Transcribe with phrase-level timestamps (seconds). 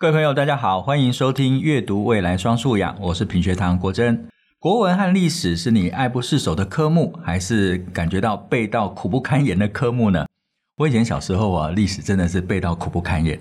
[0.00, 4.26] 各位朋友，大家好，欢迎收听《阅读未来双素养》，我是品学堂国珍。
[4.58, 10.24] 国文和历史是你爱不释手的科目，还是感觉到背到苦不堪言的科目呢？
[10.78, 13.38] 我以前小时候啊，历史真的是背到苦不堪言。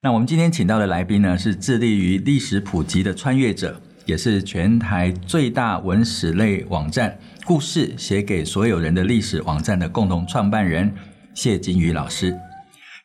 [0.00, 10.90] 那我们今天请到的来宾呢，是致力于历史普及的穿越者，也是全台最大文史类网站“故事写给所有人的历史网站”的共同创办人
[11.34, 12.34] 谢金宇老师。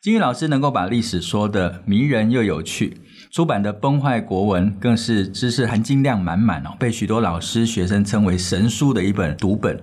[0.00, 2.98] 金鱼老师能够把历史说得迷人又有趣，
[3.32, 9.82] 出版的《崩坏国文》更是知识含金量满满哦，被许多老师学生称为神书的一本读本。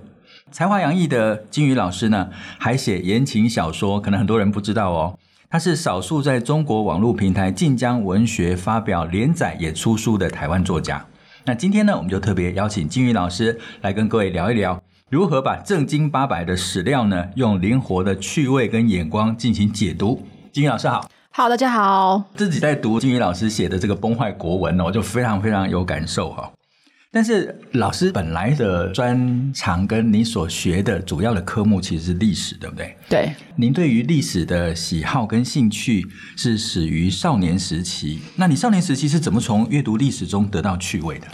[0.52, 5.20] 才华洋溢的金鱼老师呢，还写言情小说，可能很多人不知道哦。
[5.49, 11.05] 他是少数在中国网络平台晋江文学发表连载也出书的台湾作家。
[11.43, 14.82] 那今天呢，我们就特别邀请金鱼老师来跟各位聊一聊。
[15.12, 20.26] 如何把正经八百的史料呢，用灵活的趣味跟眼光进行解读？
[20.52, 22.23] 金宇老师好，好，大家好。
[22.36, 26.52] 自己在读金宇老师写的这个《崩坏国文》呢，我就非常非常有感受哈。
[27.12, 32.98] 但是老师本来的专长跟你所学的主要的科目其实是历史，对不对？
[33.07, 33.29] 对。
[33.55, 36.04] 您对于历史的喜好跟兴趣
[36.35, 41.27] 是始于少年时期，那你少年时期是怎么从阅读历史中得到趣味的？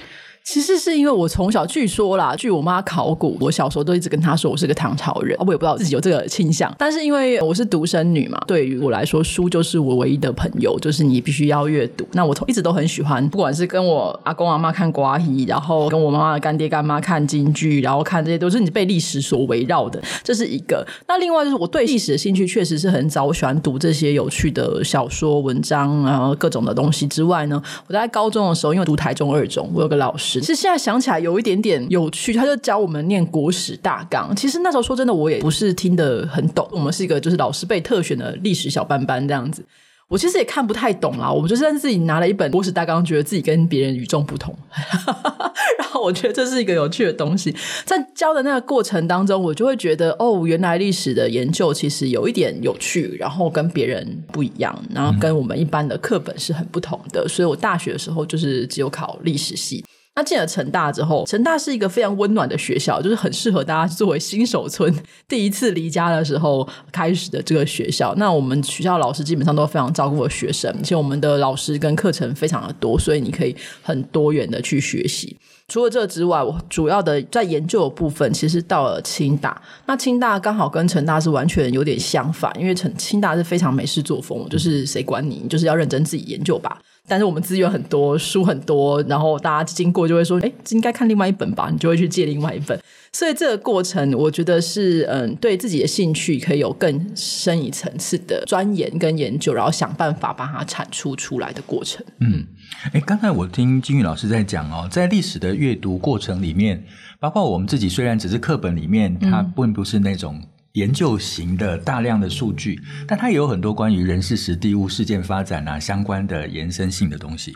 [0.43, 6.73] 其实是因为我从小据说啦，据我妈考古，我小时候都一直跟她说我是个唐朝人，我也不知道自己有这个倾向。
[6.77, 12.05] 但是因为我是独生女嘛，对于我来说，书就是我唯一的朋友，就是你必须要阅读。
[12.13, 20.85] 那我从一直都很喜欢，不管是跟我阿公阿妈看瓜皮，然后跟我妈妈的干爹干妈看京剧，然后看这些都是你被历史所围绕的，这是一个。
[21.07, 30.40] 那另外就是我对历史的兴趣确实是很早，我喜欢读这些有趣的小说、文章，然后各种的东西之外呢，我在高中的时候，因为读台中二中，我有个老师。
[30.41, 34.35] 其实现在想起来有一点点有趣，他就教我们念国史大纲。
[34.35, 36.67] 其实那时候说真的，我也不是听得很懂。
[36.71, 39.63] 我们是一个就是老师被特选的历史小班班这样子，
[40.07, 41.31] 我其实也看不太懂啦。
[41.31, 44.53] 我们就是自己拿了一本国史大纲，觉得自己跟别人与众不同。
[45.77, 47.53] 然后我觉得这是一个有趣的东西。
[47.85, 57.27] 在教的那个过程当中，我就会觉得哦，原来历史的研究其实有一点有趣，然后跟别人不一样，然后跟我们一般的课本是很不同的。
[57.27, 59.83] 所以我大学的时候就是只有考历史系。
[60.13, 64.93] 那进了成大之后，成大是一个非常温暖的学校，就是很适合大家作为新手村
[65.25, 68.13] 第一次离家的时候开始的这个学校。
[68.17, 75.37] 那我们学校老师基本上都非常照顾学生，而且我们的老师跟课程非常的多，所以你可以很多元的去学习。
[75.69, 79.61] 除了这之外，我主要的在研究的部分，其实到了清大。
[79.85, 86.77] 那清大刚好跟成大是完全有点相反，因为成清大是非常美式作风，就是谁管，你就是要认真自己研究吧。
[87.07, 92.79] 但是我们资源很多，书很多，然后大家经过就会说，哎，应该看另外一本吧，你就会去借另外一本。
[93.11, 102.05] 所以这个过程，我觉得是嗯，对自己的兴趣可以有更深一层次的钻研跟研究，然后想办法把它产出出来的过程。
[102.19, 102.45] 嗯，
[102.93, 106.85] 哎，刚才我听金宇老师在讲哦，在历史的阅读过程里面，
[107.19, 110.41] 包括我们自己，虽然只是课本里面，它并不是那种。
[110.73, 117.53] 研究型的大量的数据，但它也有很多关于人事实地物事件发展啊相关的延伸性的东西。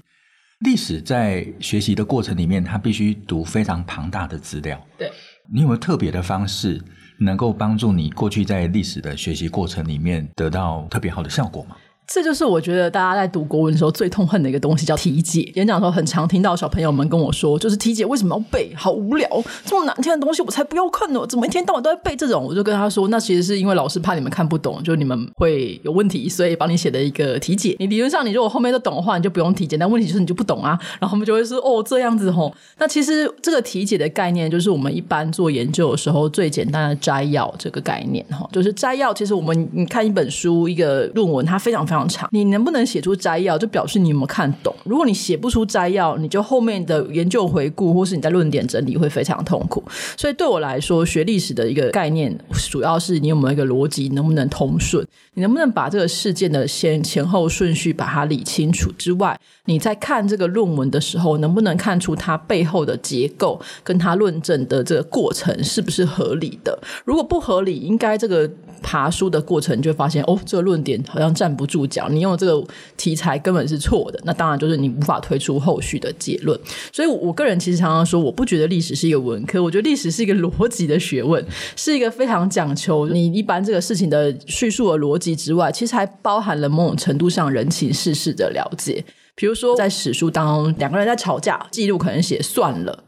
[0.60, 4.82] 历史在学习的过程里面，它必须读非常庞大的资料。
[4.98, 5.12] 对，
[5.54, 6.82] 你有没有特别的方式
[7.20, 11.76] 能够帮助你过去在历史的学习过程里面得到特别好的效果吗？
[12.08, 15.52] 这就是我觉得大家在读国文的时候最痛恨的一个东西，叫题解。
[15.56, 18.72] 演讲的时候很常听到小朋友们跟我说，就是题解为什么要背？
[18.76, 19.28] 好无聊，
[19.66, 21.26] 这么难听的东西我才不要看呢！
[21.28, 22.44] 怎么一天到晚都在背这种？
[22.44, 27.76] 我就跟他说，那其实是因为老师怕你们看不懂，就你们会有问题，所以帮你写的一个题解。
[27.80, 29.78] 你理论上你如果后面都懂的话，你就不用题解。
[29.78, 32.54] 但问题就是你就不懂啊，然后他们就会说哦这样子吼。
[32.78, 39.14] 那其实这个题解的概念，就是我们一般做研究的时候最简单的摘要这个概念哈，就是摘要。
[39.14, 41.95] 其实我们你看一本书一个论文，它非常非常
[42.32, 44.76] 你能不能写出摘要，就表示你有没有看懂。
[44.84, 49.84] 如果你写不出摘要，你就后面的研究回顾或是你在论点整理会非常痛苦。
[50.18, 52.36] 所以对我来说，学历史的一个概念，
[52.70, 66.78] 主要是你有没有一个逻辑，能不能通顺，你能不能把这个事件的先前后顺序把它理清楚之外，你在看这个论文的时候，能不能看出它背后的结构跟它论证的这个过程是不是合理的？
[67.04, 68.50] 如果不合理，应该这个
[68.82, 72.10] 爬书的过程就会发现，哦，这个论点好像站不住脚。
[72.10, 72.66] 你用这个。
[72.98, 76.60] 题材根本是错的，那当然就是你无法推出后续的结论。
[76.92, 81.46] 所以，我个人其实常常说，我不觉得历史是一个文科，我觉得历史是一个逻辑的学问，
[81.76, 89.04] 是一个非常讲求你一般这个事情的叙述的逻辑之外，其实还包含了某种程度上人情世事的了解。
[89.36, 93.04] 比如说，在史书当中，两个人在吵架，记录可能写算了，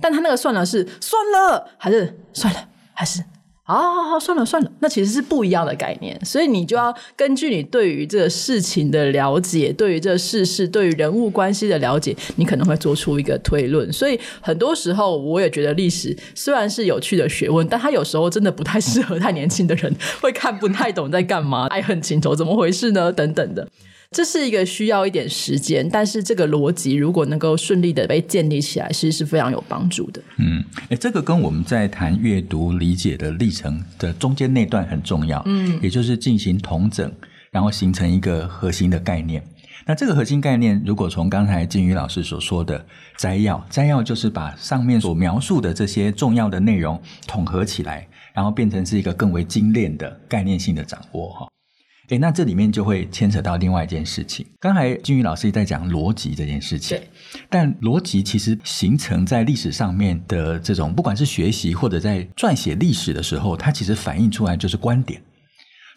[0.00, 3.22] 但他那个算了是算了还是算了还是？
[3.72, 6.18] 啊，算了算了，那其实是不一样的概念。
[6.24, 13.92] 所以你就要根据你对于这个事情的了解，对于这个事事，对于人物关系的了解，你可能会做出一个推论。
[13.92, 23.12] 所以很多时候，我也觉得历史虽然是有趣的学问，但它有时候真的不太适合太年轻的人，会看不太懂在干嘛，爱恨情仇怎么回事呢？
[23.12, 23.68] 等等的。
[24.12, 30.22] 这是一个需要一点时间，但是这个逻辑如果能够顺利的被建立起来，其实是非常有帮助的。
[30.38, 35.42] 嗯，诶，这个跟我们在谈阅读理解的历程的中间那段很重要。
[35.46, 37.10] 嗯，也就是进行统整，
[37.50, 39.42] 然后形成一个核心的概念。
[39.84, 42.86] 那这个核心概念，如果从刚才金宇老师所说的
[43.16, 51.48] 摘要，摘要就是把上面所描述的这些重要的内容统合起来，然后变成是一个更为精炼的概念性的掌握哈。
[52.08, 54.44] 诶，那这里面就会牵扯到另外一件事情。
[54.60, 57.08] 刚才金宇老师也在讲逻辑这件事情，对。
[57.48, 65.22] 但逻辑其实形成在历史上面的这种，不管是学习或者在撰写历史的时候，它其实反映出来就是观点。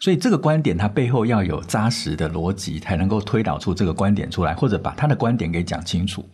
[0.00, 6.24] 所以这个观点它背后要有扎实的逻辑，才能够推导出这个观点出来，或者把他的观点给讲清楚。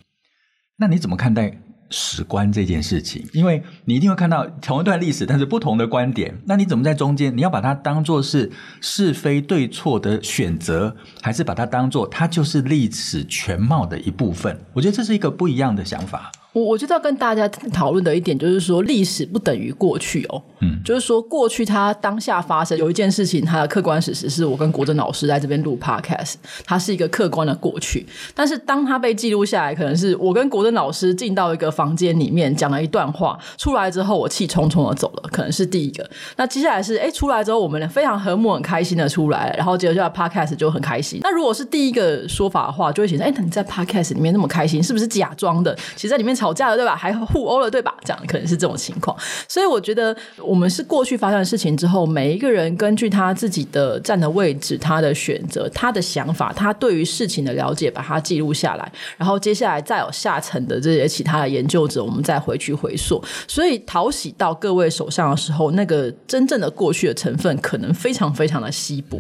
[0.76, 1.56] 那你怎么看待？
[1.92, 6.36] 史观这件事情，因为你一定会看到同一段历史，但是不同的观点。
[6.46, 7.36] 那你怎么在中间？
[7.36, 8.50] 你要把它当做是
[8.80, 14.58] 是非对错的选择，还是把它当做它就是历史全貌的一部分？
[14.72, 16.32] 我觉得这是一个不一样的想法。
[16.52, 20.43] 我我觉得要跟大家讨论的一点就是说，历史不等于过去哦。
[20.60, 26.34] 嗯，就是说过去它当下发生有一件事情，它的客观事实是我跟国珍老师在这边录 podcast，
[26.64, 28.06] 它是一个客观的过去。
[28.34, 36.08] 但是当它被记录下来，可能是我跟国珍老师进到一个房间里面讲了一段话，出来之后我气冲冲的走了，可能是第一个。
[36.37, 41.20] 那接下来是哎出来之后我们非常和睦很开心的出来，然后接下来 podcast 就很开心。
[41.22, 45.75] 那如果是第一个说法的话，就会显示哎，那你在 podcast 里面那么开心，是不是假装的？
[45.96, 46.37] 其实在里面。
[46.42, 46.96] 吵架了对吧？
[46.96, 47.94] 还互殴了对吧？
[48.04, 49.16] 这样可能是这种情况。
[49.46, 58.92] 所以我觉得我们是过去发生的事情之后，每一个人根据他自己的站的位置、他的选择、他的想法、他对于事情的了解，把它记录下来。
[59.16, 63.22] 然后接下来再有下层的这些其他的研究者，我们再回去回溯。
[63.46, 69.16] 所以讨喜到各位手上的时候，那个真正的过去的成分可能非常非常的稀薄。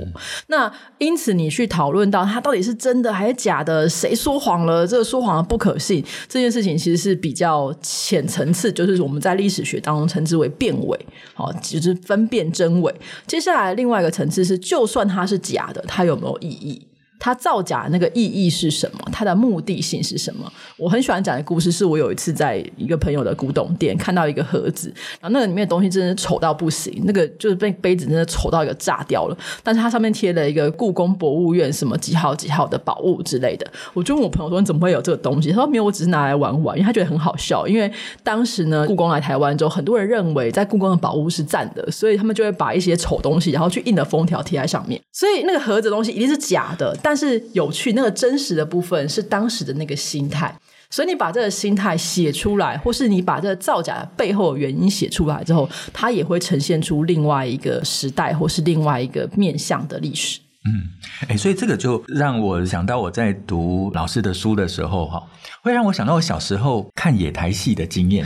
[0.48, 4.84] 那因此你去讨论到他到底是真的还是假的，谁说谎了？
[4.84, 7.11] 这个说谎的不可信这件事情，其实是。
[7.14, 10.98] 比较浅层次，就是我们在历史学当中称之为辨伪，
[11.34, 12.94] 好，就是分辨真伪。
[13.26, 16.80] 接下来另外一个层次是，就算它是假的，它有没有意义？
[17.22, 19.08] 它造假那个意义是什么？
[19.12, 20.52] 它的目的性是什么？
[20.76, 29.38] 我很喜欢讲的故事，是我有一次在一个朋友的古董店看到一个盒子，然后那个里面的东西真的丑到不行，那个就是被杯子真的丑到一个炸掉了。
[29.62, 33.64] 但是它上面贴了一个故宫博物院什么几号几号的宝物之类的。
[33.94, 37.88] 我就问我朋友说：“你怎么会有这个东西？”他说：“没有，我只是拿来玩玩。”因为他觉得很好笑，因为
[38.24, 45.00] 当时呢，故宫来台湾之后，很多人认为在故宫的宝物是赞的，所以他们就会把一些丑东西，然后去印的封条贴在上面。
[45.12, 50.50] 所以那个盒子的东西一定是假的，但但是有趣，那个真实的部分是当时的那个心态，
[50.88, 60.40] 所以你把这个心态写出来，或是你把这个造假背后的原因写出来之后，它也会呈现出另外一个时代，或是另外一个面向的历史。
[60.64, 60.88] 嗯，
[61.28, 65.22] 哎，所以这个就让我想到我在读老师的书的时候，哈，
[65.60, 68.24] 会让我想到我小时候看野台戏的经验。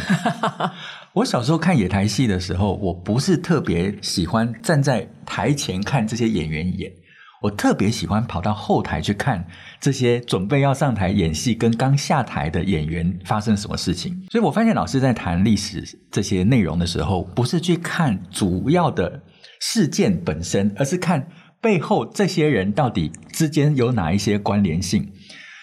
[1.13, 6.93] 我小时候看野台戏的时候，我不是特别喜欢站在台前看这些演员演。
[7.47, 9.47] 我特别喜欢跑到后台去看
[9.81, 19.23] 这些准备要上台演戏跟刚下台的演员发生什么事情，所以我发现老师在谈历史这些内容的时候，不是去看主要的
[19.61, 21.29] 事件本身，而是看
[21.61, 25.13] 背后这些人到底之间有哪一些关联性。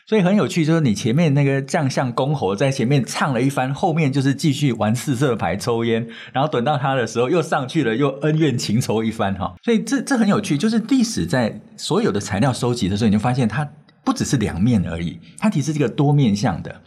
[0.05, 9.55] 所以很有趣，就是你前面那个将相公侯在前面唱了一番，后面就是继续玩四色牌、抽烟，然后等到他的时候又上去了，又恩怨情仇一番哈。
[9.63, 13.67] 所以这这很有趣，就是历史在所有的材料收集的时候，你就发现它
[14.03, 16.81] 不只是两面而已，它其实是一个多面向的。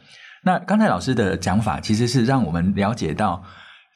[0.44, 3.42] 那刚才老师的讲法，其实是让我们了解到，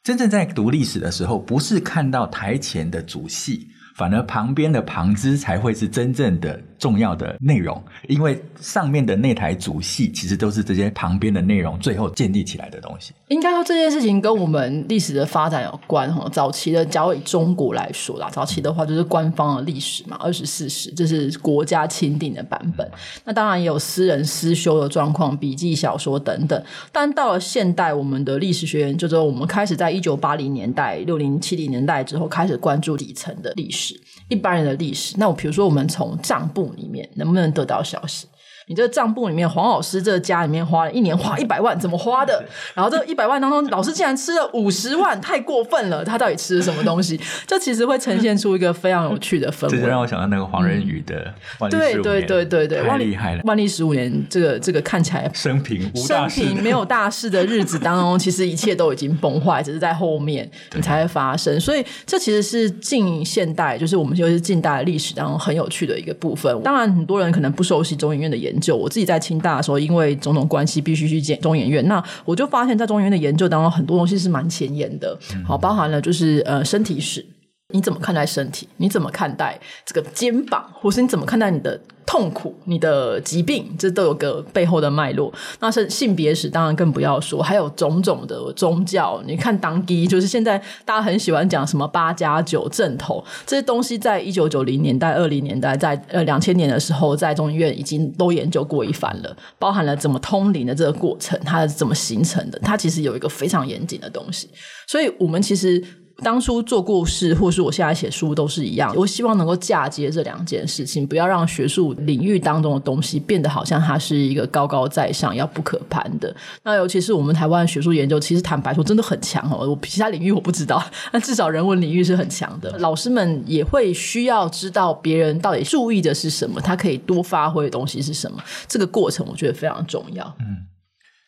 [0.03, 3.69] 真正在读历史的时候，不是看到台前的主戏。
[4.01, 7.79] 反而旁边的旁支才会是真正的重要的内容，
[8.09, 13.13] 因为上面的那台主戏其实都是这些旁边的内容最后建立起来的东西。
[13.29, 16.27] 应该说这件事情跟我们历史的发展有关哈。
[16.33, 22.91] 早期的，假如以中国来说啦，早期的话就是官方的历史嘛，二十四史，这是国家钦定的版本。
[23.27, 26.65] 那当然也有私人私修的状况，笔记小说等等。
[26.91, 33.90] 但到了现代，我们的历史学院就是我们开始在一九八零年代、六零七零年代之后开始关注底层的历史。
[34.29, 38.27] 一般人的历史，那我比如说，我们从账簿里面能不能得到消息？
[38.71, 42.41] 你这个账簿里面，黄老师这家里面花了一年花一百万，怎么花的？
[42.73, 46.05] 然后这一百万当中，老师竟然吃了五十万，太过分了！
[46.05, 47.21] 他到底吃了什么东西？
[47.49, 49.71] 这其实会呈现出一个非常有趣的氛围。
[49.71, 53.43] 这就让我想到那个黄仁宇的万历十五年，对对对对对，太厉害了！
[53.43, 61.59] 万历十五年，这个这个看起来生平无生平没有大事的日子当中，其实一切都已经崩坏，只是在后面你才会发生。
[61.59, 66.57] 所以这其实是近现代，就是我们就是近代历史当中很有趣的一个部分。
[66.63, 68.77] 当然，很多人可能不熟悉中医院的研究。
[68.77, 71.87] 我自己在清大的时候，因为种种关系，必须去见中研院。
[71.89, 75.19] 那我就发现，在中研院的研究当中，很多东西是蛮前沿的。
[75.47, 77.25] 好，包含了就是呃身体史，
[77.73, 78.69] 你怎么看待身体？
[78.77, 80.71] 你怎么看待这个肩膀？
[80.75, 81.81] 或是你怎么看待你的？
[82.07, 85.33] 痛苦，你的疾病，这都有个背后的脉络。
[85.61, 89.23] 那是性别史，当然更不要说，还有种种的宗教。
[89.29, 104.51] 你看，当地就是现在大家很喜欢讲什么八加九正头这些东西，在一九九零年代、二零年代，在呃两千年的时候，在中医院已经都研究过一番了，包含了怎么通灵的这个过程，它是怎么形成的，它其实有一个非常严谨的东西。
[104.89, 105.81] 所以，我们其实。
[106.23, 108.95] 当初做故事，或是我现在写书，都是一样。
[108.97, 116.35] 我希望能够嫁接这两件事情，不要让学术领域当中的东西变得好像它是一个高高在上、要不可攀的。
[116.63, 119.69] 那尤其是我们台湾学术研究，其实坦白说真的很强哦。
[119.69, 122.77] 我其他领域我不知道， 但至少人文领域是很强的。
[122.79, 128.43] 老师们也会需要知道别人到底注意的是什么，他可以多发挥的东西是什么。
[128.69, 130.25] 这个过程我觉得非常重要。
[130.41, 130.70] 嗯。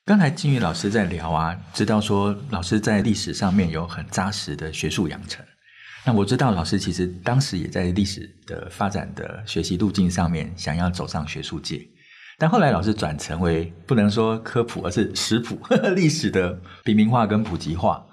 [0.04, 5.44] 刚才金宇老师在聊啊，知道说老师在历史上面有很扎实的学术养成。
[6.04, 11.80] 那我知道老师其实当时也在历史的发展的学习路径上面想要走上学术界，
[12.36, 18.04] 但后来老师转成为不能说科普，而是食谱呵呵 历史的平民化跟普及化。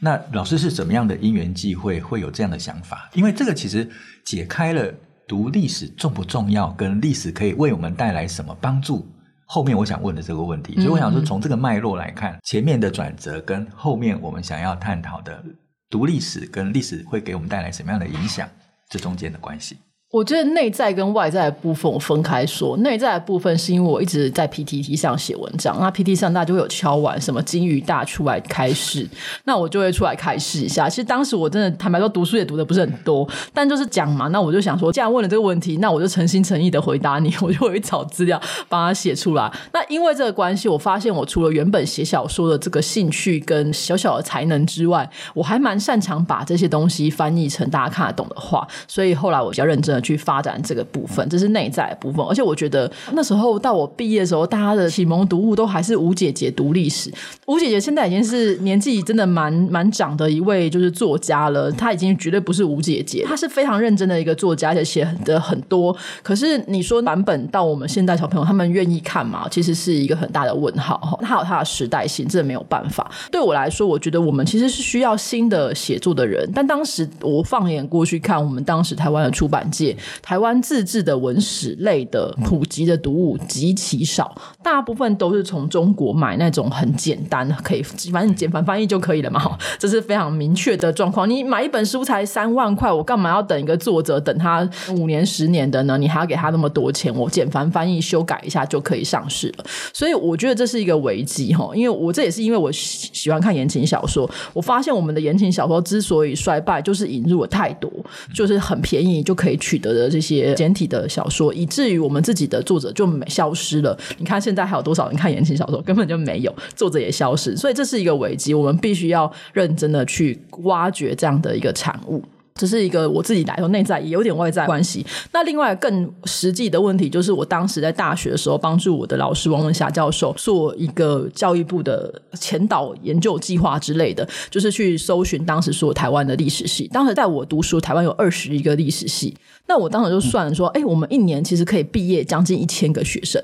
[0.00, 3.10] 那老师是怎么样的因缘际会会有这样的想法？
[3.12, 3.86] 因为这个其实
[4.24, 4.90] 解开了
[5.28, 9.06] 读历史重不重要，跟历史可以为我们带来什么帮助。
[9.54, 15.44] 后面我想问的这个问题，所以我想说，从这个脉络来看，前面的转折跟后面我们想要探讨的
[15.88, 18.48] 读历史跟历史会给我们带来什么样的影响，
[18.88, 19.76] 这中间的关系。
[20.14, 22.76] 我觉得内在跟外在的部分我分开说。
[22.76, 29.04] 内在的部分是因为我一直在 PTT 上写文章，那 PTT 上大家就会有敲碗什么金鱼大出来开示，
[29.42, 30.88] 那我就会出来开示一下。
[30.88, 34.28] 其实当时我真的坦白说，读书也读的不是很多，但就是讲嘛。
[34.28, 39.50] 那我就想说，既然问了这个问题，那我就诚心诚意的回答你，我就会找资料帮他写出来。
[39.72, 48.64] 那因为这个关系，我发现我除了原本写小说的这个兴趣跟小小的才能之外，我还蛮擅长把这些东西翻译成大家看得懂的话。
[48.86, 50.03] 所以后来我比较认真。
[50.04, 52.24] 去发展这个部分，这是内在的部分。
[52.24, 57.12] 而且我觉得那时候到我毕业的时候，大家的启蒙读物都还是吴姐姐读历史。
[57.46, 65.96] 吴姐姐现在已经是年纪真的蛮蛮长的一位就是作家了，她已经绝对不是吴姐姐，她是非常认真的一个作家，而且写的很多。
[66.22, 69.46] 可是你说版本到我们现在小朋友他们愿意看吗？
[69.50, 71.18] 其实是一个很大的问号哈。
[71.22, 73.10] 它有它的时代性，这没有办法。
[73.30, 76.48] 对我来说，我觉得我们其实是需要新的写作的人。
[76.54, 79.93] 但当时我放眼过去看，我们当时台湾的出版界。
[80.22, 91.28] 台湾自制的文史类的普及的读物极其少，大部分都是从中国买那种很简单，可以反正简繁翻译就可以了嘛，这是非常明确的状况。
[91.28, 95.96] 你买一本书才三万块，我干嘛要等一个作者等他五年十年的呢？
[95.98, 97.14] 你还要给他那么多钱？
[97.14, 99.64] 我简繁翻译修改一下就可以上市了。
[99.92, 107.90] 所以我觉得这是一个危机哈，因为我这也是因为我喜喜欢看言情小说，我发现我们的言情小说之所以衰败，就是引入了太多，
[108.34, 109.94] 就是很便宜就可以取得。
[109.94, 113.96] 的这些简体的小说，以至于我们自己的作者就没消失了。
[114.18, 122.20] 你看现在还有多少人看言情小说，根本就没有，作者也消失，所以这是一个危机，我们必须要认真的去挖掘这样的一个产物。
[122.60, 125.04] 这是一个我自己来说内在也有点外在关系。
[125.32, 136.88] 那另外更实际的问题就是，我当时在大学的时候帮助我的老师王文霞教授做一个教育部的前导研究计划之类的，就是去搜寻当时所有台湾的历史系。
[136.92, 139.36] 当时在我读书，台湾有二十一个历史系。
[139.66, 143.42] 那我当时就算了说，哎，我们一年其实可以毕业将近一千个学生。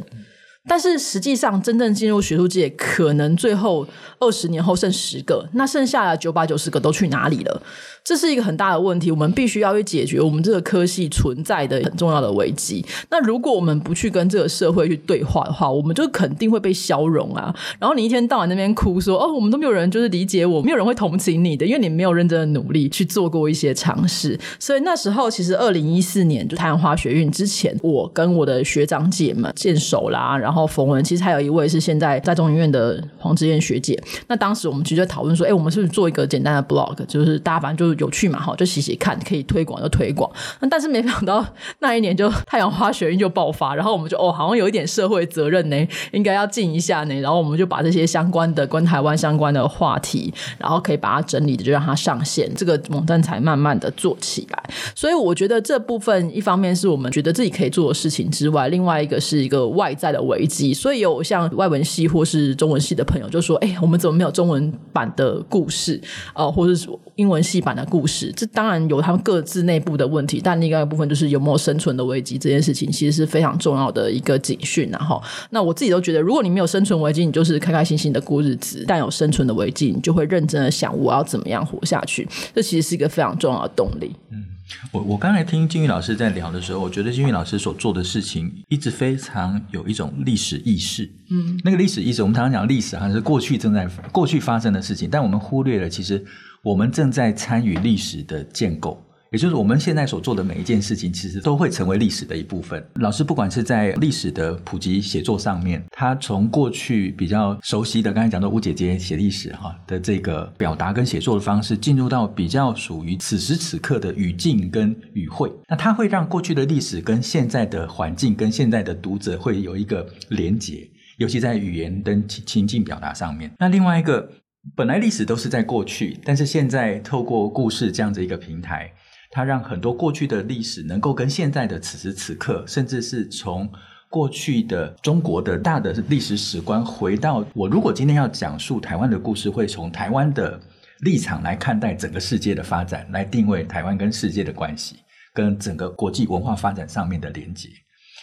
[0.69, 3.85] 但是实际上，真正进入学术界，可能最后
[4.21, 7.63] 二十年后剩十个，那剩下的九百九十个都去哪里了？
[8.03, 12.85] 这是一个很大的问题，我们必须要去解决我们这个科系存在的很重要的危机。
[13.11, 17.55] 那如果我们不去跟这个社会去对话的话，我们就肯定会被消融啊。
[17.79, 30.61] 然后你一天到晚那边哭说：“哦，我们都没有人就是理解我，没有人会同情你的，因为你没有认真的努力去做过一些尝试。”所以那时候，其实二零一四年就太阳花学运之前，我跟我的学长姐们见手啦，然后。
[30.71, 34.01] 冯文，其实还有一位是现在在中研院的黄之燕学姐。
[34.29, 40.31] 那当时我们其实就讨论说，哎，我们是不是做一个简单的 blog，就是大家反正就有趣嘛，哈，就写写看，可以推广就推广。
[40.71, 41.45] 但是没想到
[41.81, 47.15] 那一年就太阳花学运就爆发，然后我们就哦，好像有一点社会责任呢，应该要尽一下呢。
[47.21, 54.63] 然后我们就把这些相关的跟台湾相关的话题，然后可以把它整理的，就让它上线，这个网站才慢慢的做起来。
[54.95, 60.73] 所以我觉得这部分一方面是我们觉得自己可以做的事情之外，另外一个是一个外在的危机。
[60.75, 66.01] 所以有像外文系或是中文系的朋友就说：“哎，我们怎么没有中文版的故事？
[66.35, 74.89] 呃，或者是英文系版的故事？”这当然有他们各自内部的问题，但另外一部分就是有没有生存的危机这件事情，其实是非常重要的一个警讯。
[74.91, 82.29] 然后，那我自己都觉得，如果你没有生存危机，你就是开开心心的过日子；但有生存的危机，你就会认真的想我要怎么样活下去。
[82.55, 84.15] 这其实是一个非常重要的动力。
[84.31, 84.45] 嗯。
[84.93, 91.11] 我我刚才听金玉老师在聊的时候，我觉得金玉老师所做的事情一直非常有一种历史意识。
[91.29, 96.25] 嗯，那个历史意识，我们常常讲历史好像是过去正在过去发生的事情，但我们忽略了其实
[96.63, 99.03] 我们正在参与历史的建构。
[99.33, 102.85] 也就是我们现在所做的每一件事情，其实都会成为历史的一部分。
[102.95, 123.49] 老师不管是在历史的普及写作上面，他从过去比较熟悉的，刚才讲到吴姐姐写历史哈的这个表达跟写作的方式，进入到比较属于此时此刻的语境跟语汇，那它会让过去的历史跟现在的环境跟现在的读者会有一个连结，尤其在语言跟情情境表达上面。
[123.61, 124.29] 那另外一个，
[124.77, 128.93] 本来历史都是在过去，但是现在透过故事这样子一个平台。
[129.33, 133.71] 它让很多过去的历史能够跟现在的此时此刻，甚至是从
[134.11, 137.69] 过去的中国的大的历史史观回到我。
[137.69, 140.61] 如果今天要讲述台湾的故事，会从台湾的
[141.03, 144.97] 立场来看待整个世界的发展，来定位台湾跟世界的关系，
[145.33, 147.69] 跟整个国际文化发展上面的连结。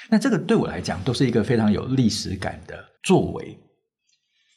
[0.10, 3.58] 那这个对我来讲，都是一个非常有历史感的作为。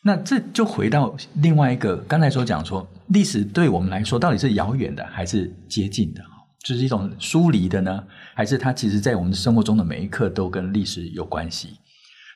[0.02, 6.22] 那这就回到另外一个刚才所讲说，历史对我们来说到底是遥远的还是接近的？
[6.64, 8.02] 就是一种疏离的呢，
[8.34, 11.78] 还是它其实在我们生活中的每一刻都跟历史有关系？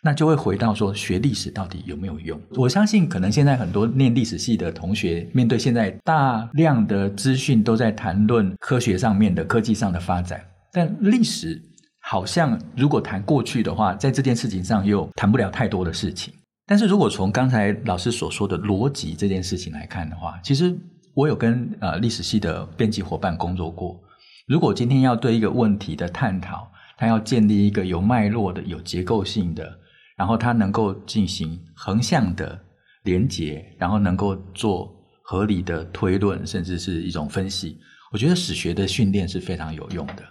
[0.02, 2.38] 那就会回到说，学历史到底有没有用？
[2.56, 11.58] 我相信，可能现在很多念历史系的同学，面对现在大量的资讯都在谈论科学上面的科技上的发展，但历史
[12.00, 16.34] 好像如果谈过去的话，在这件事情上又谈不了太多的事情。
[16.66, 20.74] 但是如果从刚才老师所说的逻辑这件事情来看的话，其实
[21.12, 24.00] 我有跟呃历史系的编辑伙伴工作过。
[24.46, 29.78] 如果今天要对一个问题的探讨，它要建立一个有脉络的、有结构性的，
[30.16, 32.58] 然后它能够进行横向的
[33.02, 37.78] 连结，然后能够做合理的推论，甚至是一种分析，
[38.12, 40.22] 我觉得史学的训练是非常有用的。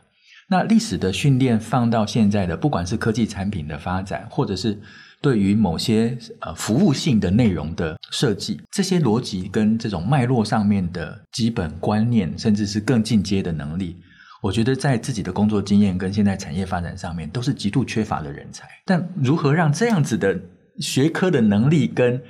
[0.47, 4.79] 那历史的训练放到现在的，不管是科技产品的发展，或者是
[5.23, 13.95] 对于某些呃服务性的内容的设计，这些逻辑跟这种脉络上面的基本观念，甚至是更进阶的能力，
[14.41, 18.67] 我觉得在自己的工作经验跟现在产业发展上面都是极度缺乏的人才。
[18.85, 20.37] 但如何让这样子的
[20.79, 22.21] 学科的能力跟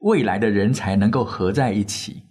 [0.00, 2.24] 未来的人才能够合在一起？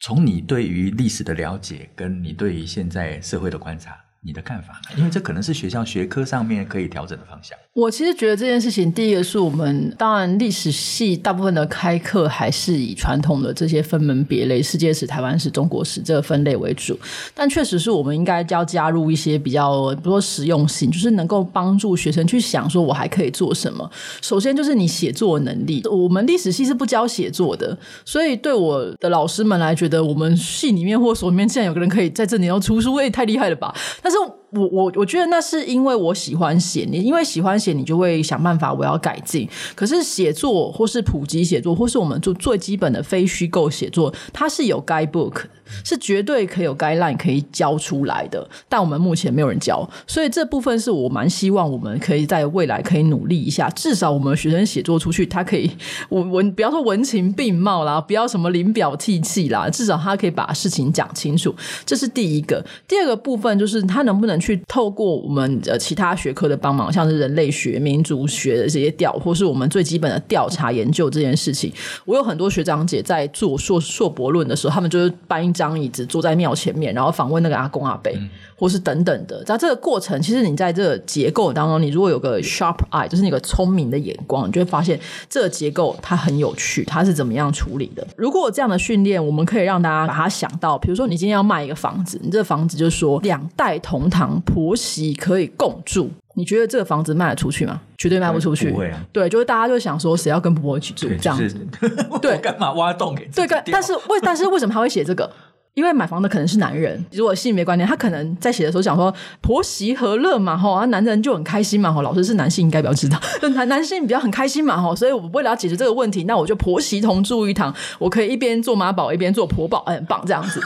[0.00, 4.03] 从你对于历史的了解，跟你对于现在社会的观察。
[4.24, 4.80] 你的看法？
[4.96, 7.56] 因为这可能是学校学科上面可以调整的方向。
[7.74, 16.98] 我其实觉得这件事情，第一个是我们当然历史系大部分的开课还是以传统的这些分门别类，世界史、台湾史、中国史这个分类为主。
[17.34, 23.90] 但确实是我们应该要加入一些比较，比如说实用性，就是能够帮助学生去想说，我还可以做什么。
[24.22, 33.74] 首先就是你写作能力，我们历史系是不教写作的，所以对我的老师们来觉得，我们系里面或所里面竟然有个人可以在这里要出书，也太厉害了吧？
[34.00, 34.13] 但是。
[34.14, 39.48] doesn't 我我我觉得那是因为我喜欢写，你因为喜欢写，你就会想办法我要改进。
[39.74, 45.44] 可是写作或是普及写作，或是我们做最基本的非虚构写作，它是有 guidebook。
[45.82, 55.70] 是绝对可以有 guideline 可以教出来的，但我们目前没有人教，所以这部分是我蛮希望我们可以在未来可以努力一下，至少我们学生写作出去，他可以
[56.10, 61.52] 文文不要说文情并茂啦，不要什么临表涕泣啦，至少他可以把事情讲清楚，
[61.86, 62.64] 这是第一个。
[62.86, 71.72] 第二个部分就是他能不能去透过我们的其他学科的帮忙，像是人类学、民族学的这些调，或是我们最基本的调查研究这件事情，
[72.04, 78.12] 我有很多学长姐在做硕硕博论的时候，他们就是搬一张椅子坐在庙前面，然后访问那个阿公阿伯，
[78.56, 79.42] 或是等等的。
[79.44, 88.06] 在这个过程，其实你在这个结构当中，你如果有个 sharp eye，就是那个聪明的眼光，你就会发现这个结构它很有趣，它是怎么样处理的。
[88.16, 97.80] 如果这样的训练，我们可以让大家把它想到，比如说你今天要卖一个房子，你这个房子就是说两代同堂婆媳可以共住，你觉得这个房子卖得出去吗？
[97.96, 98.70] 绝对卖不出去。
[98.70, 99.00] 不会啊。
[99.12, 101.66] 对，就是大家就想说，谁要跟婆婆一起住这样子？
[102.20, 103.24] 对，干嘛挖洞给？
[103.34, 105.30] 对，但是为但是为什么他会写这个？
[105.74, 113.20] 因为买房的可能是男人，如果性别观念，他可能在写的时候想说婆媳和乐嘛，吼，啊，男人就很开心嘛，吼，老师是男性应该比较知道，
[113.54, 120.60] 男男性比较很开心嘛，吼，所以我为了要解决这个问题，那我就婆媳同住一堂，我可以一边做妈宝一边做婆宝，很棒这样子。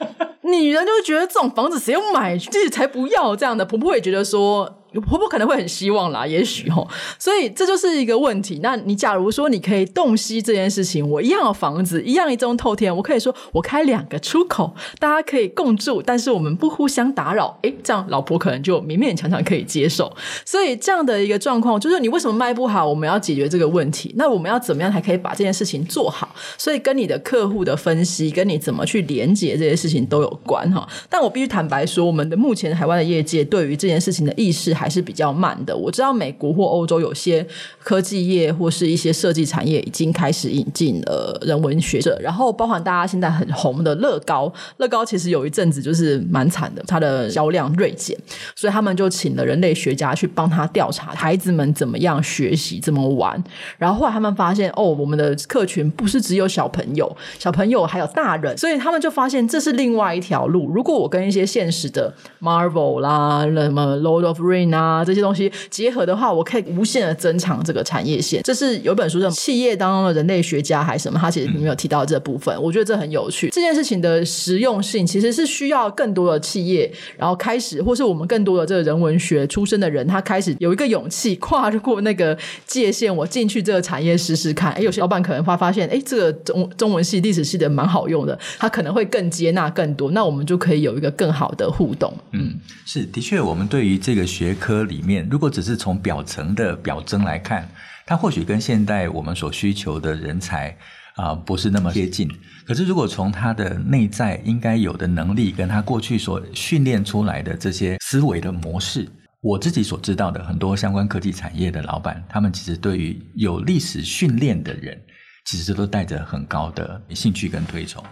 [0.42, 4.79] 女人就会觉得这种房子谁要买，自己才不要这样的，婆婆也觉得说。
[4.98, 8.60] 婆婆可能会很希望啦，也许齁，所以这就是一个问题。
[8.62, 17.56] 那你假如说你可以洞悉这件事情，我一样的房子，一样一栋透天，我可以说我开两个出口，大家可以共住，但是我们不互相打扰。
[17.62, 20.12] 诶，这样老婆可能就勉勉强强可以接受。
[20.44, 22.84] 所以这样的一个状况，就是你为什么卖不好？
[22.84, 24.12] 我们要解决这个问题。
[24.16, 26.34] 那我们要怎么样才可以把这件事情做好？
[26.58, 30.88] 所以跟你的客户的分析，跟你怎么去连接这些事情都有关哈。
[31.08, 34.74] 但我必须坦白说，我们的目前海外的业界对于这件事情的意识。
[34.80, 35.76] 还是比较慢的。
[35.76, 37.46] 我知道美国或欧洲有些
[37.78, 48.16] 科技业或是一些设计产业已经开始引进了人文学者，然后包含大家现在很红的乐高，乐高其实有一阵子就是蛮惨的，它的销量锐减，
[48.56, 53.42] 所以他们就请了人类学家去帮他调查孩子们怎么样学习、怎么玩。
[53.76, 60.70] 然后后来他们发现，哦，我们的客群不是只有小朋友，小朋友还有大人，所以他们就发现这是另外一条路。
[60.70, 68.42] 如果我跟一些现实的 Marvel 啦、什么 Lord of Ring 啊，这些东西结合的话，我可以无限的增长这个产业线。
[68.42, 71.18] 这是有本书叫企业当中的人类学家还是什么？
[71.18, 72.54] 他其实没有提到这部分。
[72.62, 73.48] 我觉得这很有趣。
[73.50, 84.72] 这件事情的实用性其实是需要更多的企业，然后开始，或是我们更多的这个人文学出身的人，他开始有一个勇气跨过那个界限，我进去这个产业试试看。
[84.72, 92.12] 哎，有些老板可能会发现，哎，这个中中文系、历史系的蛮好用的，他可能会更接纳更多，那我们就可以有一个更好的互动。
[92.32, 92.54] 嗯，
[92.84, 97.66] 是的确，我们对于这个学科里面，如果只是从表层的表征来看，
[98.06, 100.76] 它或许跟现代我们所需求的人才
[101.16, 102.30] 啊、不是那么贴近。
[102.64, 109.06] 可是如果从他的内在应该有的能力，跟他过去所训练出来的这些思维的模式，
[109.40, 114.98] 我自己所知道的很多相关科技产业的老板，他们其实对于有历史训练的人，
[115.46, 118.02] 其实都带着很高的兴趣跟推崇。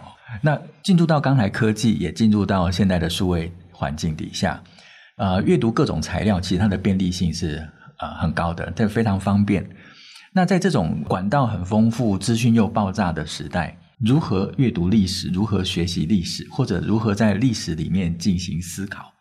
[0.41, 4.61] 那进入到刚才科技，也进入到现在的数位环境底下。
[5.19, 9.69] 呃，阅读各种材料，其实它的便利性是呃很高的，这非常方便。
[10.31, 15.27] 那在这种管道很丰富、资讯又爆炸的时代，如何阅读历史？
[15.27, 16.47] 如何学习历史？
[16.49, 19.11] 或者如何在历史里面进行思考？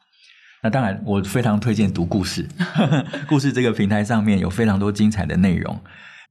[0.62, 2.48] 那当然，我非常推荐读故事。
[3.28, 5.76] 故事这个平台上面有非常多精彩的内容，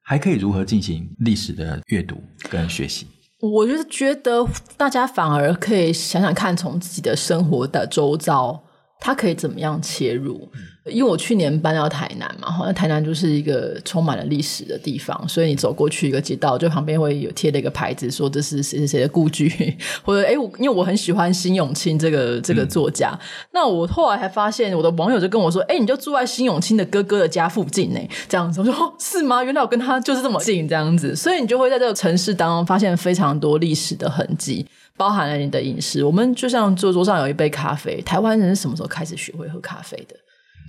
[0.03, 3.06] 还可以如何进行历史的阅读跟学习？
[3.41, 8.63] 我就是觉得大家反而可以想想看，从自己的生活的周遭。
[8.99, 10.51] 他可以怎么样切入？
[10.89, 19.47] 因为我去年搬到台南嘛，好像台南就是一个充满了历史的地方，所以你走过去一个街道，就旁边会有贴了一个牌子，说这是谁谁谁的故居，
[20.04, 23.19] 或者诶我因为我很喜欢辛永清这个这个作家，嗯、
[23.54, 29.43] 那我后来还发现我的网友就跟我说，诶你就住在辛永清的哥哥的家附近呢，这样子，我说哦是吗？
[29.43, 34.65] 原来我跟他就是这么近，这样子，所以你就会在这个城市当中发现非常多历史的痕迹。
[34.97, 38.02] 包含了你的饮食，我们就像桌桌上有一杯咖啡。
[38.02, 40.15] 台湾人是什么时候开始学会喝咖啡的？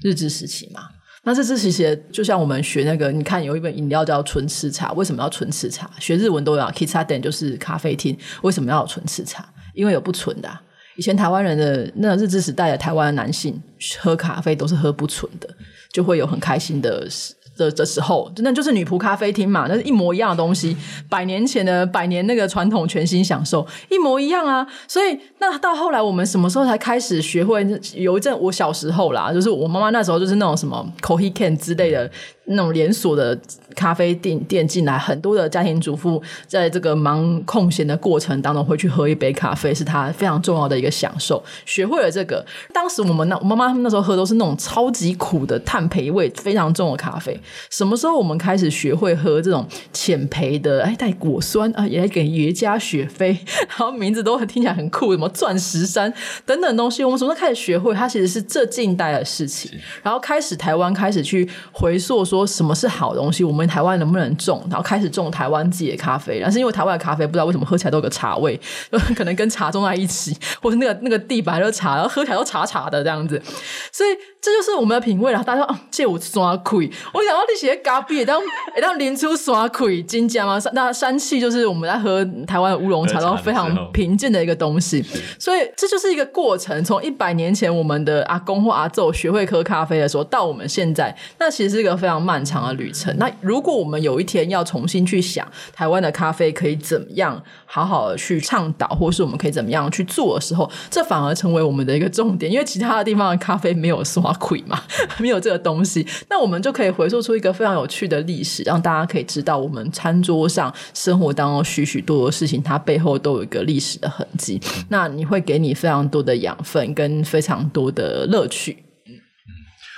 [0.03, 0.89] 日治时期嘛。
[1.25, 5.91] 那日治时期就像我们学那个，你看有一本饮料叫纯吃茶，为什么要纯吃茶？
[5.99, 9.47] 学日文都有，Kissaten 就是咖啡厅，为什么要有春吃茶？
[9.75, 10.49] 因为有不纯的。
[10.97, 13.61] 以前台湾人的那日治时代的台湾的男性
[14.01, 15.49] 喝咖啡都是喝不纯的，
[15.93, 20.75] 就会有很开心的事的的时候，那就是女仆咖啡厅嘛，那是一模一样的东西，
[21.11, 24.67] 百年前的百年那个传统全新享受一模一样啊。
[24.87, 27.67] 所以那到后来我们什么时候才开始学会？
[27.95, 32.11] 有一阵我小时候啦，就是我妈妈那时候就是那种什么 cohican 之类的。
[32.49, 33.39] 那种连锁的
[33.75, 41.43] 咖啡店店进来，很多的家庭主妇在这个忙空闲的过程当中，会去喝一杯咖啡，是她非常重要的一个享受。
[41.67, 47.39] 学会了这个，当时我们那我妈妈他们那时候喝都是那种超级苦的碳焙味非常重的咖啡。
[47.71, 56.13] 什么时候我们开始学会喝这种浅焙的，哎，带果酸啊，也给爷加雪菲，然后名字都听起来很酷，什么钻石山
[56.47, 57.95] 等等东西，我们什么时候开始学会？
[57.95, 59.71] 它其实是这近代的事情，
[60.03, 62.38] 然后开始台湾开始去回溯说。
[62.39, 63.43] 说什么是好东西？
[63.43, 64.65] 我们台湾能不能种？
[64.71, 66.41] 然后开始种台湾自己的咖啡。
[66.41, 68.59] 但是因为台湾的咖啡不知道为什么喝起来都有个茶味，
[69.17, 73.43] 可能跟茶种在一起，或者那个那个地板是茶，然后喝起来都茶茶的这样子。
[73.91, 75.43] 所以这就是我们的品味了。
[75.43, 76.33] 大家说啊，这我山
[76.65, 78.41] 气，我想到你写咖啡，当
[78.81, 80.59] 当淋出山气，金家吗？
[80.73, 85.05] 那山气就是我们在喝台湾的乌龙茶，然后非常平静的一个东西。
[85.39, 93.15] 所以这就是一个过程，从一百年前我们的阿公或阿祖学会喝咖啡的时候，到我们现在，那其实是一个非常漫长的旅程。
[93.19, 104.81] 那如果我们有一天要重新去想台湾的咖啡可以怎么样好好的去倡导，或是我们可以怎么样去做的时候，这反而成为我们的一个重点，因为其他的地方的咖啡没有刷亏嘛，
[105.19, 114.61] 没有这个东西，那我们就可以回溯出一个非常有趣的历史，让大家可以知道我们餐桌上生活当中许许多多事情，它背后都有一个历史的痕迹。
[114.89, 118.77] 那你会给你非常多的养分跟非常多的乐趣。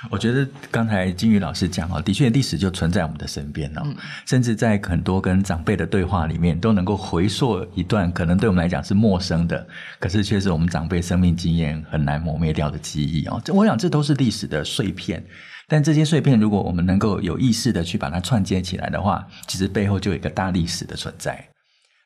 [0.09, 3.83] 我觉得刚才金宇老师讲哦，的确历史就存在我们的身边哦，
[4.27, 9.67] 甚至在很多跟长辈的对话里面，都能够回溯一段可能对我们来讲是陌生的，
[9.99, 13.43] 可是却是我们长辈生命经验很难磨灭掉的记忆哦。
[13.49, 15.23] 我想这都是历史的碎片，
[15.69, 21.45] 但这些碎片如果我们能够有意识的去把它串接起来的话，其实背后就有一个大历史的存在。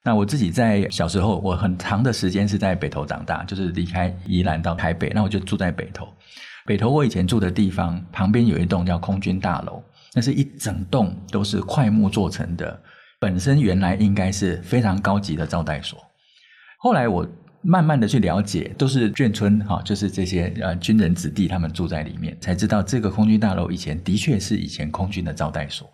[0.03, 6.13] 那我自己在小时候，我很长的时间是在北投长大，就是离开宜兰到台北，那我就住在北投。
[6.67, 9.83] 北投我以前住的地方旁边有一栋叫空军大楼，
[10.15, 12.81] 那是一整栋都是块木做成的，
[13.19, 15.99] 本身原来应该是非常高级的招待所。
[16.79, 17.27] 后来我
[17.61, 25.87] 慢慢的去了解，都是眷村哈，就是这些呃军人子弟他们住在里面，才知道这个空军大楼以前的确是以前空军的招待所。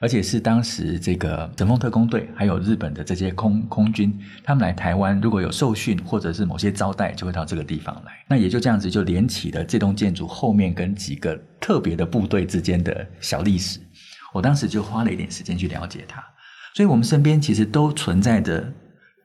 [0.00, 8.12] 而且是当时这个神风特攻队，还有日本的这些空空军，他们来台湾，如果有受训或者是某些招待，就会到这个地方来。
[8.28, 13.80] 那也就这样子，就连起了这栋建筑后面跟几个特别的部队之间的小历史。
[14.32, 16.22] 我当时就花了一点时间去了解它。
[16.74, 18.72] 所以，我们身边其实都存在着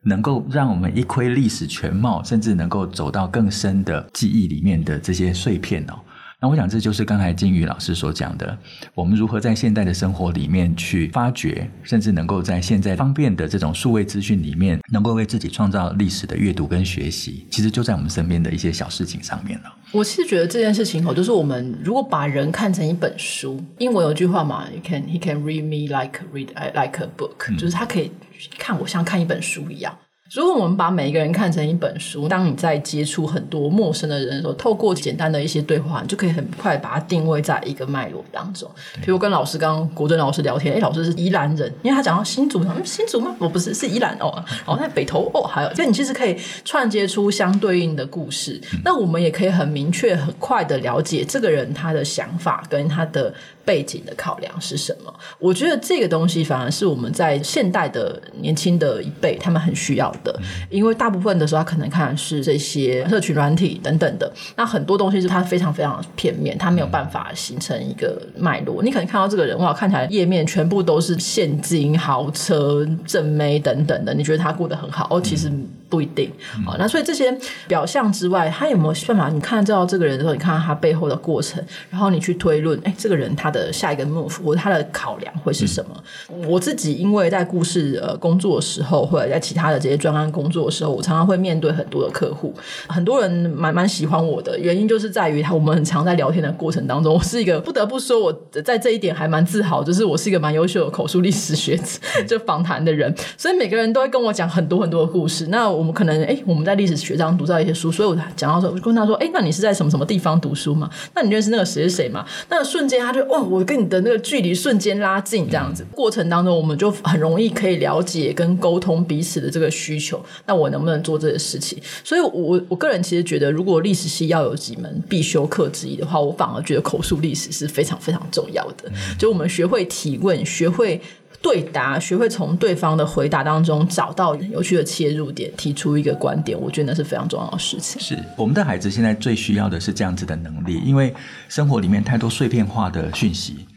[0.02, 6.00] 能够让我们一窥历史全貌，甚至能够走到更深的记忆里面的这些碎片哦。
[6.44, 8.58] 那我想，这就是刚才金宇老师所讲的，
[8.94, 19.74] 我们如何在现代的生活里面去发掘，甚至能够在现在方便的这种数位资讯里面，能够为自己创造历史的阅读跟学习，其实就在我们身边的一些小事情上面了。
[19.94, 28.12] 我其实觉得这件事情哦，就是我们如果把人看成一本书，英文有句话嘛，You can he can read me like read like a book，嗯，就是他可以
[28.60, 29.98] 看我像看一本书一样。
[30.34, 38.68] 如果我们把每一个人看成一本书，当你在接触很多陌生的人的时候，透过简单的一些对话，你就可以很快把它定位在一个脉络当中。
[38.96, 43.36] 比如跟老师刚刚国珍老师聊天，哎，老师是宜兰人，因为他讲到新竹，嗯，新竹吗？
[43.38, 44.44] 我不是，是宜兰哦。
[44.66, 48.60] 哦，在北投哦，还有，所以你其实可以串接出相对应的故事。
[48.74, 48.82] 嗯。
[48.84, 53.32] 那我们也可以很明确、很快的了解这个人他的想法跟他的。
[53.66, 55.14] 背景的考量是什么？
[55.40, 60.38] 我觉得这个东西反而是我们在现代的年轻的一辈他们很需要的，
[60.70, 68.84] 因为大部分的时候他可能看的是这些社群软体等等的，那很多东西是它非常非常片面，它没有办法形成一个脉络。
[68.84, 75.52] 你可能看到这个人哇，看起来页面全部都是现金、豪车、正妹等等的，你觉得他过得很好哦，其实。
[75.90, 76.28] 不一定
[76.66, 77.32] 啊，那所以这些
[77.68, 79.30] 表象之外，他有没有办法？
[79.30, 86.04] 你看到这个人的时候，你看到他背后的过程，然后你去推论，哎，这个人他的下一个 move 或他的考量会是什么？
[86.30, 92.52] 嗯、我自己因为在故事呃工作的时候，或者在其他的这些专案工作的时候，我常常会面对很多的客户，
[92.88, 98.34] 很多人蛮蛮喜欢我的，原因就是在于他我们很常在聊天的过程当中，我是一个不得不说我
[98.66, 105.46] 在这一点还蛮自豪，就是我是一个蛮优秀的口述历史学者， 就访谈的人，所以每个人都会跟我讲很多很多的故事。
[105.50, 105.84] 那我。
[105.84, 110.90] 们可能哎，我们在历史学上读到一些书，所以我讲到说，我就跟他说，哎，那你是在什么什么地方读书吗？
[111.14, 112.26] 那你认识那个谁谁吗？
[112.48, 120.24] 那瞬间，他就哇，我跟你的那个距离瞬间拉近，这样子过程当中，我们就很容易可以了解跟沟通彼此的这个需求。
[120.46, 121.78] 那我能不能做这个事情？
[122.04, 128.92] 所以我，我我个人其实觉得，如果历史系要有几门必修课之一的话，我反而觉得口述历史是非常非常重要的。
[129.18, 131.02] 就我们学会提问，学会。
[131.44, 138.02] 对答，学会从对方的回答当中找到有趣的切入点，提出一个观点，我觉得那是非常重要的事情。
[138.02, 141.14] 是我们的孩子现在最需要的是这样子的能力，因为
[141.50, 143.68] 生活里面太多碎片化的讯息，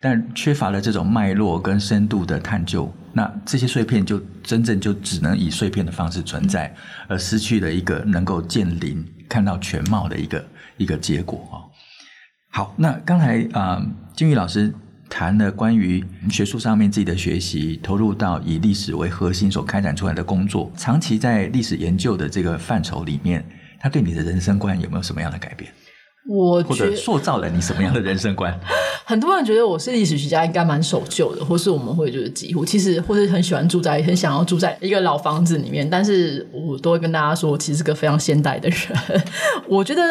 [0.00, 6.74] 但缺乏了这种脉络跟深度的探究，那这些碎片就真正就只能以碎片的方式存在，
[7.06, 10.42] 而失去了一个能够见林看到全貌的一个
[10.78, 11.68] 一个结果啊。
[12.50, 14.72] 好，那刚才啊、呃，金玉老师。
[15.10, 23.44] 谈了关于学术上面自己的学习，投入到以历史为核心所开展出来的工作，长期在历史研究的这个范畴里面，
[23.78, 25.70] 他对你的人生观有没有什么样的改变？
[26.28, 28.56] 我或者塑造了你什么样的人生观？
[29.04, 35.88] 很多人觉得我是历史学家，应该蛮守旧的，或是我们会就是几乎其实，或是很喜欢住在很想要住在一个老房子里面。
[35.88, 38.78] 但是我都会跟大家说，我其实是个非常现代的人。
[39.66, 40.02] 我觉得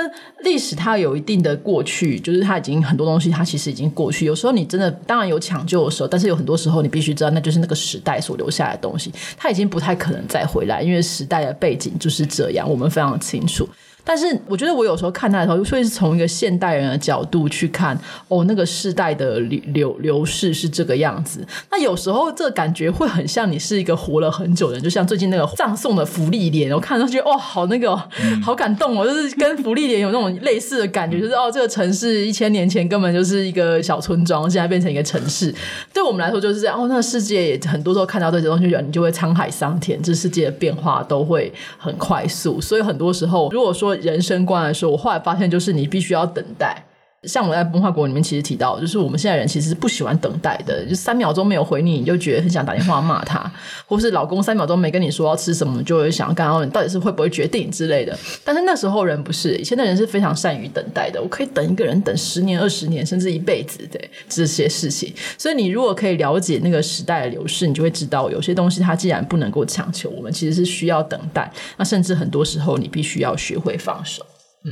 [0.43, 4.25] 历史它有一定的过去，就是它已经很多东西，它其实已经过去。
[4.25, 13.69] 有时候你真的当然有抢救的时候，但是有很多时候你必须知道，那就是那个时代所留下来的东西，它已经不太可能再回来，因为时代的背景就是这样，我们非常清楚。
[14.03, 21.45] 但是我觉得我有时候看他的时候，会是从一个现代人的角度去看，哦，那个世代的流流流逝是这个样子。
[21.71, 27.95] 那有时候这感觉会很像你是一个活了很久的人，就像最近那个葬送的芙莉莲，我看到觉得哇，好那个，
[28.43, 35.53] 好感动哦，就是跟芙莉莲有那种类似的感觉，就是哦，这个城市一千年前根本就是一个小村庄，现在变成一个城市。
[35.93, 36.79] 对我们来说就是这样。
[36.79, 42.61] 哦，那个世界也很多时候看到这些东西，你就会沧海桑田，这世界的变化都会很快速。
[42.61, 46.83] 所以很多时候，如果说人生观来说，我后来发现，就是你必须要等待。
[47.23, 53.51] 像我在《文化国》里面其实提到，就是我们现在人其实是不喜欢等待的，就三秒钟没有回你，你就觉得很想打电话骂他，
[53.85, 58.17] 或是老公三秒钟没跟你说要吃什么，就会想要告诉你到底是会不会决定之类的。
[58.45, 65.13] 但是那时候人不是，以前的人是非常善于等待的，我可以等一个人等十年、二十年，甚至一辈子的这些事情。
[65.37, 71.51] 所以你如果可以了解那个时代的流逝，你就会知道有些东西它既然不能够强求，我们其实是需要等待。
[71.75, 74.25] 那甚至很多时候你必须要学会放手。
[74.63, 74.71] 嗯，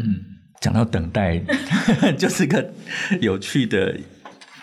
[0.60, 1.40] 讲到等待，
[2.18, 2.70] 就是个
[3.22, 3.96] 有趣的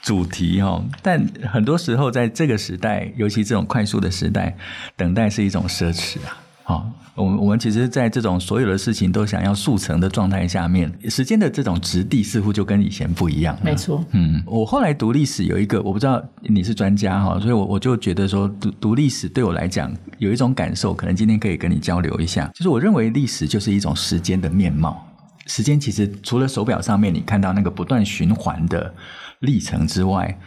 [0.02, 0.84] 主题哦。
[1.02, 4.56] 但很多时候，在这个时代，尤其这种快速的时代，
[4.96, 6.38] 等待是一种奢侈啊。
[6.66, 13.54] 哦，我们我们其实，在这种所有的事情都想要速成的状态下面，时间的这种质地似乎就跟以前不一样。
[13.62, 22.50] 没错，嗯，我后来读历史有一个，我不知道你是专家哈，所以我我就觉得说，读读历史对我来讲有一种感受，可能今天可以跟你交流一下。
[22.54, 25.06] 就是我认为历史就是一种时间的面貌。
[25.46, 28.94] 时间其实除了手表上面你看到那个不断循环的
[29.40, 30.38] 历程之外，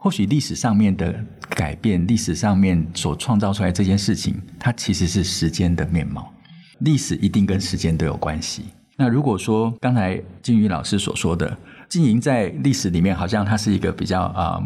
[0.00, 6.32] 或许历史上面的改变，历史上面所创造出来这件事情，它其实是时间的面貌。
[6.80, 8.64] 历史一定跟时间都有关系。
[8.96, 11.56] 那如果说刚才金鱼老师所说的，
[11.88, 14.60] 经营在历史里面，好像他是一个比较啊、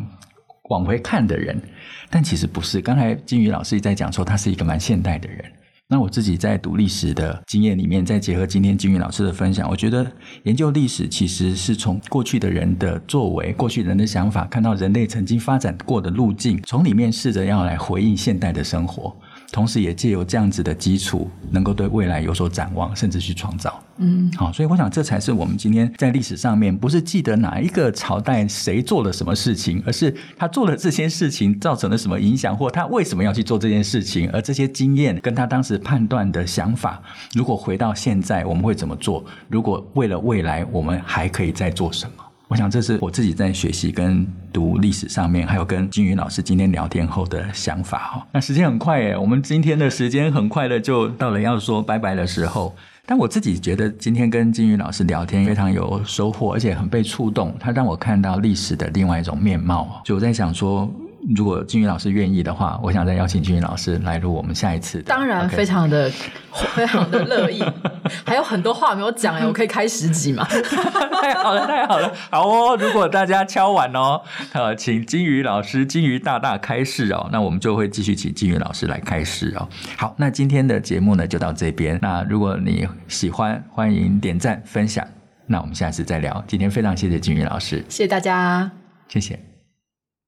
[0.71, 1.61] 往回看的人，
[2.11, 2.81] 但其实不是。
[2.81, 5.45] 刚才金鱼老师在讲说，他是一个蛮现代的人。
[5.91, 10.07] 那我自己在读历史的经验里面，再结合今天金宇老师的分享，我觉得
[10.43, 19.17] 研究历史其实是从过去的人的作为、过去人的想法，看到人类曾经发展过的路径，从里面试着要来回应现代的生活。
[19.51, 23.83] 同时，也借由这样子的基础，能够对未来有所展望，甚至去创造。
[23.97, 39.25] 嗯，好，所以我想，这才是我们今天在历史上面，不是记得哪一个朝代谁做了什么事情，而是他做了这些事情造成了什么影响，或他为什么要去做这件事情，而这些经验跟他当时判断的想法，如果回到现在，我们会怎么做？
[39.49, 42.25] 如果为了未来，我们还可以再做什么？
[42.49, 48.27] 我想这是我自己在学习跟读历史上面，还有跟金宇老师今天聊天后的想法哈。
[48.33, 52.75] 那时间很快耶，我们今天的时间很快的就到了要说拜拜的时候。
[53.05, 57.55] 但我自己觉得今天跟金宇老师聊天非常有收获，而且很被触动。
[57.61, 60.01] 他让我看到历史的另外一种面貌。
[60.05, 60.91] 就我在想说。
[61.35, 65.05] 如果金鱼老师愿意的话，我想再邀请金鱼老师来录我们下一次的。
[65.05, 66.11] 当然，非常的
[66.75, 67.63] 非常的乐意，
[68.25, 70.47] 还有很多话没有讲哎，我可以开十集嘛？
[71.21, 72.77] 太好了，太好了，好哦！
[72.77, 79.69] 如果大家敲完哦，呃，请金鱼老师、金鱼大大开示哦，那我们就会继续请金鱼老师来开示哦。
[79.97, 81.99] 好，那今天的节目呢就到这边。
[82.01, 85.07] 那如果你喜欢，欢迎点赞分享。
[85.47, 86.45] 那我们下次再聊。
[86.47, 88.71] 今天非常谢谢金鱼老师，谢谢大家，
[89.09, 89.58] 谢谢。